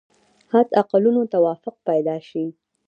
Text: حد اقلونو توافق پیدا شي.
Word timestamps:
حد 0.51 0.67
اقلونو 0.81 1.21
توافق 1.33 1.75
پیدا 1.87 2.17
شي. 2.29 2.45